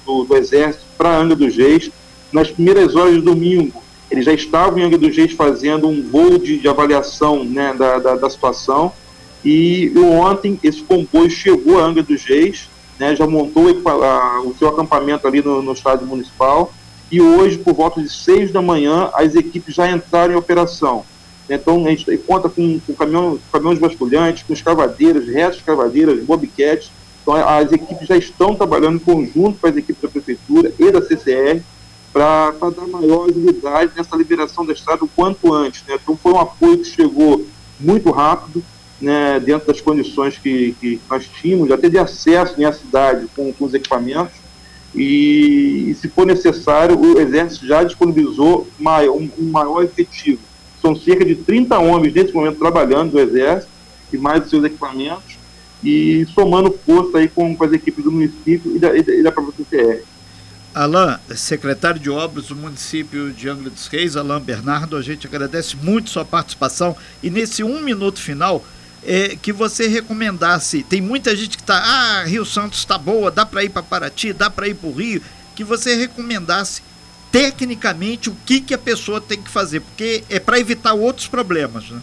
do, 0.04 0.24
do 0.24 0.36
Exército 0.36 0.84
para 0.98 1.16
Angra 1.16 1.36
dos 1.36 1.56
Reis. 1.56 1.90
Nas 2.32 2.50
primeiras 2.50 2.96
horas 2.96 3.14
de 3.14 3.20
domingo, 3.20 3.80
eles 4.10 4.24
já 4.24 4.32
estavam 4.32 4.78
em 4.78 4.82
Angra 4.82 4.98
dos 4.98 5.16
Reis 5.16 5.32
fazendo 5.32 5.86
um 5.88 6.02
voo 6.02 6.36
de, 6.36 6.58
de 6.58 6.68
avaliação 6.68 7.44
né, 7.44 7.72
da, 7.78 7.98
da, 7.98 8.16
da, 8.16 8.28
situação. 8.28 8.92
E 9.44 9.92
ontem 9.96 10.58
esse 10.62 10.82
comboio 10.82 11.30
chegou 11.30 11.78
a 11.78 11.84
Angra 11.84 12.02
dos 12.02 12.24
Reis, 12.24 12.68
né, 12.98 13.14
já 13.14 13.26
montou 13.26 13.68
a, 13.86 14.40
o 14.44 14.54
seu 14.58 14.68
acampamento 14.68 15.26
ali 15.28 15.40
no, 15.40 15.62
no 15.62 15.72
estádio 15.72 16.06
municipal. 16.06 16.72
E 17.10 17.20
hoje, 17.20 17.58
por 17.58 17.74
volta 17.74 18.02
de 18.02 18.08
6 18.08 18.52
da 18.52 18.60
manhã, 18.60 19.10
as 19.14 19.34
equipes 19.34 19.74
já 19.74 19.88
entraram 19.90 20.34
em 20.34 20.36
operação. 20.36 21.04
Então, 21.48 21.84
a 21.84 21.90
gente 21.90 22.16
conta 22.18 22.48
com, 22.48 22.78
com 22.80 22.94
caminhão, 22.94 23.38
caminhões 23.52 23.78
vasculhantes, 23.78 24.44
com 24.44 24.52
escavadeiras, 24.52 25.26
restos 25.26 25.58
escavadeiras, 25.58 26.22
bobquetes. 26.22 26.90
Então, 27.22 27.34
as 27.34 27.72
equipes 27.72 28.06
já 28.06 28.16
estão 28.16 28.54
trabalhando 28.54 28.96
em 28.96 29.00
conjunto 29.00 29.58
com 29.60 29.66
as 29.66 29.76
equipes 29.76 30.02
da 30.02 30.08
Prefeitura 30.08 30.72
e 30.78 30.90
da 30.90 31.02
CCR 31.02 31.62
para 32.12 32.52
dar 32.76 32.86
maior 32.88 33.28
agilidade 33.28 33.92
nessa 33.96 34.16
liberação 34.16 34.64
da 34.64 34.72
estrada 34.72 35.04
o 35.04 35.08
quanto 35.08 35.52
antes. 35.52 35.84
Né? 35.86 35.96
Então 36.02 36.16
foi 36.16 36.32
um 36.32 36.40
apoio 36.40 36.78
que 36.78 36.84
chegou 36.84 37.46
muito 37.78 38.10
rápido, 38.10 38.62
né, 39.00 39.40
dentro 39.40 39.66
das 39.66 39.80
condições 39.80 40.36
que, 40.36 40.74
que 40.80 41.00
nós 41.08 41.26
tínhamos, 41.26 41.70
até 41.70 41.88
de 41.88 41.98
acesso 41.98 42.62
à 42.64 42.72
cidade 42.72 43.26
com, 43.34 43.52
com 43.52 43.64
os 43.64 43.74
equipamentos. 43.74 44.34
E, 44.94 45.86
e, 45.90 45.94
se 45.94 46.08
for 46.08 46.26
necessário, 46.26 46.98
o 46.98 47.18
Exército 47.20 47.66
já 47.66 47.82
disponibilizou 47.84 48.66
maior, 48.78 49.16
um, 49.16 49.30
um, 49.38 49.50
maior 49.50 49.84
efetivo. 49.84 50.40
São 50.82 50.96
cerca 50.96 51.24
de 51.24 51.36
30 51.36 51.78
homens 51.78 52.12
nesse 52.12 52.34
momento 52.34 52.58
trabalhando 52.58 53.12
do 53.12 53.20
Exército 53.20 53.70
e 54.12 54.18
mais 54.18 54.44
os 54.44 54.50
seus 54.50 54.64
equipamentos 54.64 55.38
e 55.82 56.26
somando 56.34 56.76
força 56.84 57.18
aí 57.18 57.28
com, 57.28 57.56
com 57.56 57.64
as 57.64 57.72
equipes 57.72 58.04
do 58.04 58.12
município 58.12 58.74
e 58.74 58.78
da, 58.78 58.96
e 58.96 59.02
da, 59.02 59.14
e 59.14 59.22
da 59.22 59.32
própria 59.32 59.54
CCR. 59.56 60.02
Alain, 60.74 61.18
secretário 61.36 62.00
de 62.00 62.08
Obras 62.08 62.46
do 62.46 62.56
município 62.56 63.32
de 63.32 63.48
Angra 63.48 63.70
dos 63.70 63.86
Reis, 63.88 64.16
Alain 64.16 64.40
Bernardo, 64.40 64.96
a 64.96 65.02
gente 65.02 65.26
agradece 65.26 65.76
muito 65.76 66.10
sua 66.10 66.24
participação 66.24 66.96
e 67.22 67.28
nesse 67.28 67.62
um 67.64 67.80
minuto 67.80 68.20
final 68.20 68.64
é, 69.02 69.36
que 69.40 69.52
você 69.52 69.88
recomendasse, 69.88 70.82
tem 70.82 71.00
muita 71.00 71.34
gente 71.34 71.56
que 71.56 71.62
está, 71.62 71.82
ah, 71.82 72.24
Rio 72.24 72.44
Santos 72.44 72.78
está 72.78 72.96
boa, 72.98 73.30
dá 73.30 73.44
para 73.44 73.64
ir 73.64 73.70
para 73.70 73.82
Paraty, 73.82 74.32
dá 74.32 74.48
para 74.48 74.68
ir 74.68 74.74
para 74.74 74.88
o 74.88 74.92
Rio, 74.92 75.22
que 75.56 75.64
você 75.64 75.94
recomendasse 75.96 76.82
tecnicamente 77.32 78.28
o 78.28 78.36
que, 78.44 78.60
que 78.60 78.74
a 78.74 78.78
pessoa 78.78 79.20
tem 79.20 79.40
que 79.40 79.50
fazer, 79.50 79.80
porque 79.80 80.24
é 80.28 80.38
para 80.38 80.58
evitar 80.58 80.94
outros 80.94 81.26
problemas, 81.26 81.88
né? 81.90 82.00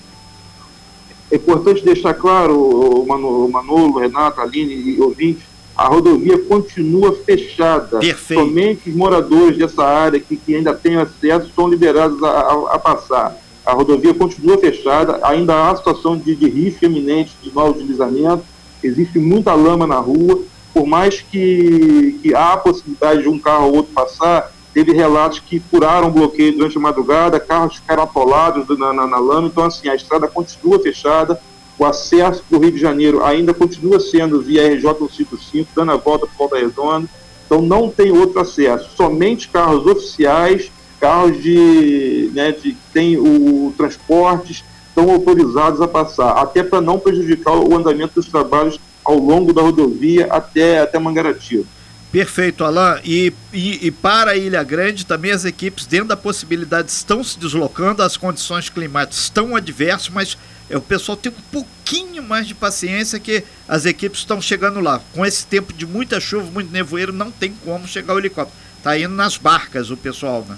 É 1.30 1.36
importante 1.36 1.84
deixar 1.84 2.14
claro, 2.14 2.58
o 2.58 3.06
Manolo, 3.06 4.00
Renato, 4.00 4.40
Aline 4.40 4.74
e 4.74 5.02
ouvintes, 5.02 5.44
a 5.78 5.88
rodovia 5.88 6.40
continua 6.40 7.14
fechada. 7.14 8.00
Perfeito. 8.00 8.42
Somente 8.42 8.90
os 8.90 8.96
moradores 8.96 9.58
dessa 9.58 9.86
área 9.86 10.20
que, 10.20 10.36
que 10.36 10.56
ainda 10.56 10.74
têm 10.74 10.96
acesso 10.96 11.52
são 11.56 11.68
liberados 11.68 12.22
a, 12.24 12.30
a, 12.30 12.74
a, 12.74 12.80
passar. 12.80 13.38
A 13.64 13.74
rodovia 13.74 14.14
continua 14.14 14.58
fechada, 14.58 15.20
ainda 15.22 15.70
há 15.70 15.76
situação 15.76 16.18
de, 16.18 16.36
de 16.36 16.50
risco 16.50 16.86
iminente 16.86 17.38
de 17.44 17.54
mau 17.54 17.72
deslizamento, 17.74 18.44
existe 18.82 19.20
muita 19.20 19.54
lama 19.54 19.86
na 19.86 20.00
rua, 20.00 20.42
por 20.74 20.88
mais 20.88 21.22
que, 21.22 22.18
que 22.24 22.34
há 22.34 22.54
a 22.54 22.58
possibilidade 22.58 23.22
de 23.22 23.30
um 23.30 23.38
carro 23.38 23.68
ou 23.68 23.76
outro 23.76 23.94
passar, 23.94 24.52
teve 24.74 24.94
relatos 24.94 25.40
que 25.40 25.60
furaram 25.60 26.12
bloqueio 26.12 26.56
durante 26.56 26.78
a 26.78 26.82
madrugada, 26.82 27.40
carros 27.40 27.76
ficaram 27.76 28.04
atolados 28.04 28.68
na, 28.80 28.94
na, 28.94 29.06
na 29.06 29.18
lama, 29.18 29.48
então 29.48 29.66
assim, 29.66 29.90
a 29.90 29.96
estrada 29.96 30.28
continua 30.28 30.80
fechada, 30.80 31.40
o 31.78 31.86
acesso 31.86 32.44
para 32.50 32.58
o 32.58 32.62
Rio 32.62 32.72
de 32.72 32.80
Janeiro 32.80 33.24
ainda 33.24 33.54
continua 33.54 34.00
sendo 34.00 34.42
via 34.42 34.68
RJ 34.68 34.82
155, 34.82 35.70
dando 35.76 35.92
a 35.92 35.98
volta 35.98 36.26
por 36.26 36.50
Volta 36.50 36.58
Redonda. 36.58 37.08
Então 37.46 37.62
não 37.62 37.90
tem 37.90 38.12
outro 38.12 38.40
acesso, 38.40 38.90
somente 38.96 39.48
carros 39.48 39.86
oficiais, 39.86 40.72
carros 41.00 41.42
de, 41.42 42.30
né, 42.34 42.52
de 42.52 42.76
tem 42.92 43.18
o 43.18 43.74
transportes 43.78 44.64
estão 44.90 45.12
autorizados 45.12 45.80
a 45.80 45.88
passar, 45.88 46.32
até 46.32 46.64
para 46.64 46.82
não 46.82 46.98
prejudicar 46.98 47.54
o 47.54 47.76
andamento 47.76 48.16
dos 48.16 48.26
trabalhos 48.26 48.80
ao 49.06 49.18
longo 49.18 49.54
da 49.54 49.62
rodovia 49.62 50.28
até, 50.32 50.80
até 50.80 50.98
Mangaratiba. 50.98 51.66
Perfeito, 52.12 52.64
Alain. 52.64 53.00
E, 53.06 53.34
e, 53.54 53.88
e, 53.88 53.92
para 53.92 54.32
a 54.32 54.36
Ilha 54.36 54.64
Grande, 54.64 55.06
também 55.06 55.32
as 55.32 55.46
equipes, 55.46 55.86
dentro 55.86 56.08
da 56.08 56.18
possibilidade, 56.18 56.90
estão 56.90 57.24
se 57.24 57.38
deslocando, 57.38 58.02
as 58.02 58.18
condições 58.18 58.70
climáticas 58.70 59.20
estão 59.20 59.56
adversas, 59.56 60.10
mas 60.10 60.38
é, 60.70 60.78
o 60.78 60.82
pessoal 60.82 61.16
tem 61.16 61.32
um 61.32 61.52
pouquinho 61.52 62.22
mais 62.22 62.48
de 62.48 62.54
paciência 62.54 63.20
que 63.20 63.44
as 63.68 63.86
equipes 63.86 64.20
estão 64.20 64.42
chegando 64.42 64.80
lá. 64.82 65.02
Com 65.14 65.26
esse 65.26 65.46
tempo 65.46 65.72
de 65.72 65.86
muita 65.86 66.20
chuva, 66.20 66.50
muito 66.52 66.72
nevoeiro, 66.72 67.14
não 67.14 67.32
tem 67.32 67.54
como 67.64 67.88
chegar 67.88 68.14
o 68.14 68.20
helicóptero. 68.20 68.58
Está 68.78 68.98
indo 68.98 69.16
nas 69.16 69.38
barcas 69.38 69.90
o 69.90 69.98
pessoal, 69.98 70.46
né? 70.48 70.58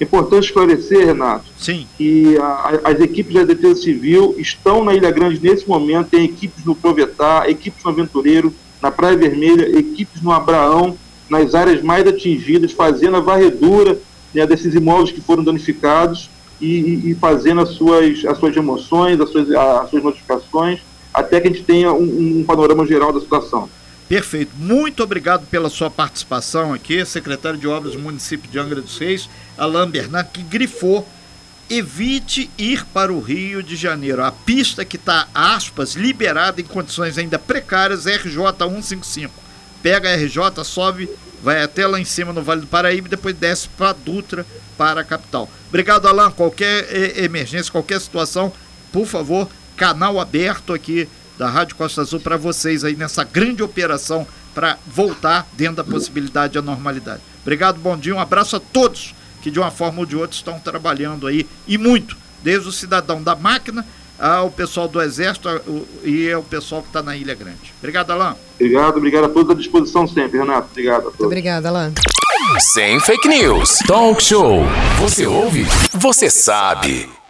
Importante 0.00 0.46
esclarecer, 0.46 1.06
Renato, 1.06 1.44
Sim. 1.56 1.86
que 1.96 2.36
a, 2.38 2.80
as 2.84 3.00
equipes 3.00 3.34
da 3.34 3.44
Defesa 3.44 3.82
Civil 3.82 4.34
estão 4.38 4.82
na 4.82 4.94
Ilha 4.94 5.10
Grande 5.12 5.38
nesse 5.40 5.68
momento, 5.68 6.10
tem 6.10 6.24
equipes 6.24 6.64
no 6.64 6.74
Provetar, 6.74 7.48
equipes 7.48 7.84
no 7.84 7.90
Aventureiro, 7.90 8.52
na 8.80 8.90
Praia 8.90 9.16
Vermelha, 9.16 9.78
equipes 9.78 10.20
no 10.20 10.32
Abraão, 10.32 10.98
nas 11.28 11.54
áreas 11.54 11.82
mais 11.82 12.06
atingidas, 12.06 12.72
fazendo 12.72 13.16
a 13.16 13.20
varredura 13.20 13.96
né, 14.34 14.44
desses 14.44 14.74
imóveis 14.74 15.12
que 15.12 15.20
foram 15.20 15.44
danificados 15.44 16.28
e, 16.62 17.10
e, 17.10 17.14
fazendo 17.16 17.60
as 17.60 17.70
suas, 17.70 18.24
as 18.24 18.38
suas 18.38 18.56
emoções, 18.56 19.20
as 19.20 19.30
suas, 19.30 19.50
as 19.50 19.90
suas 19.90 20.02
notificações, 20.02 20.80
até 21.12 21.40
que 21.40 21.48
a 21.48 21.50
gente 21.50 21.64
tenha 21.64 21.92
um, 21.92 22.40
um 22.40 22.44
panorama 22.44 22.86
geral 22.86 23.12
da 23.12 23.20
situação. 23.20 23.68
Perfeito. 24.08 24.52
Muito 24.56 25.02
obrigado 25.02 25.46
pela 25.46 25.68
sua 25.68 25.90
participação 25.90 26.72
aqui, 26.72 27.04
secretário 27.04 27.58
de 27.58 27.66
Obras 27.66 27.94
do 27.94 27.98
município 27.98 28.48
de 28.50 28.58
Angra 28.58 28.80
dos 28.80 28.98
Reis, 28.98 29.28
Alain 29.58 29.88
Bernard, 29.88 30.30
que 30.32 30.42
grifou 30.42 31.06
evite 31.68 32.50
ir 32.58 32.84
para 32.86 33.12
o 33.12 33.20
Rio 33.20 33.62
de 33.62 33.74
Janeiro. 33.74 34.22
A 34.22 34.30
pista 34.30 34.84
que 34.84 34.96
está, 34.96 35.28
aspas, 35.34 35.94
liberada 35.94 36.60
em 36.60 36.64
condições 36.64 37.16
ainda 37.16 37.38
precárias, 37.38 38.06
é 38.06 38.16
RJ 38.16 38.36
155. 38.58 39.32
Pega 39.82 40.10
a 40.10 40.14
RJ, 40.14 40.64
sobe, 40.64 41.08
vai 41.42 41.62
até 41.62 41.86
lá 41.86 41.98
em 41.98 42.04
cima 42.04 42.32
no 42.32 42.42
Vale 42.42 42.60
do 42.60 42.66
Paraíba 42.66 43.08
depois 43.08 43.34
desce 43.34 43.68
para 43.70 43.92
Dutra, 43.94 44.46
para 44.76 45.00
a 45.00 45.04
capital. 45.04 45.48
Obrigado, 45.72 46.06
Alain. 46.06 46.30
Qualquer 46.30 47.16
emergência, 47.16 47.72
qualquer 47.72 47.98
situação, 47.98 48.52
por 48.92 49.06
favor, 49.06 49.48
canal 49.74 50.20
aberto 50.20 50.74
aqui 50.74 51.08
da 51.38 51.48
Rádio 51.48 51.76
Costa 51.76 52.02
Azul 52.02 52.20
para 52.20 52.36
vocês 52.36 52.84
aí 52.84 52.94
nessa 52.94 53.24
grande 53.24 53.62
operação 53.62 54.26
para 54.54 54.76
voltar 54.86 55.48
dentro 55.54 55.76
da 55.76 55.84
possibilidade 55.84 56.52
da 56.52 56.60
normalidade. 56.60 57.22
Obrigado, 57.40 57.80
bom 57.80 57.96
dia, 57.96 58.14
um 58.14 58.20
abraço 58.20 58.54
a 58.54 58.60
todos 58.60 59.14
que 59.40 59.50
de 59.50 59.58
uma 59.58 59.70
forma 59.70 60.00
ou 60.00 60.04
de 60.04 60.14
outra 60.14 60.36
estão 60.36 60.60
trabalhando 60.60 61.26
aí 61.26 61.48
e 61.66 61.78
muito, 61.78 62.18
desde 62.42 62.68
o 62.68 62.72
cidadão 62.72 63.22
da 63.22 63.34
máquina 63.34 63.82
ao 64.22 64.48
pessoal 64.48 64.86
do 64.86 65.02
Exército 65.02 65.48
e 66.04 66.30
ao 66.30 66.44
pessoal 66.44 66.80
que 66.80 66.88
está 66.88 67.02
na 67.02 67.16
Ilha 67.16 67.34
Grande. 67.34 67.74
Obrigado, 67.80 68.12
Alain. 68.12 68.36
Obrigado, 68.54 68.96
obrigado 68.96 69.24
a 69.24 69.28
todos 69.28 69.50
à 69.50 69.54
disposição 69.54 70.06
sempre, 70.06 70.38
Renato. 70.38 70.68
Obrigado 70.70 71.08
a 71.08 71.10
todos. 71.10 71.26
Obrigada, 71.26 71.68
Alain. 71.68 71.92
Sem 72.72 73.00
fake 73.00 73.26
news. 73.26 73.78
Talk 73.86 74.22
show. 74.22 74.60
Você 75.00 75.26
ouve? 75.26 75.66
Você 75.92 76.30
sabe. 76.30 77.21